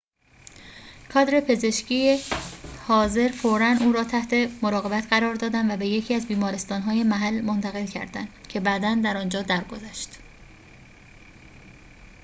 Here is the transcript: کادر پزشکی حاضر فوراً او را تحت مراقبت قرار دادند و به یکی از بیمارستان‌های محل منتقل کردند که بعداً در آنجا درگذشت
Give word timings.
کادر 1.13 1.39
پزشکی 1.39 2.19
حاضر 2.87 3.27
فوراً 3.31 3.75
او 3.81 3.91
را 3.93 4.03
تحت 4.03 4.33
مراقبت 4.63 5.07
قرار 5.09 5.35
دادند 5.35 5.71
و 5.71 5.77
به 5.77 5.87
یکی 5.87 6.13
از 6.13 6.27
بیمارستان‌های 6.27 7.03
محل 7.03 7.41
منتقل 7.41 7.85
کردند 7.85 8.47
که 8.49 8.59
بعداً 8.59 8.99
در 9.03 9.17
آنجا 9.17 9.41
درگذشت 9.41 10.09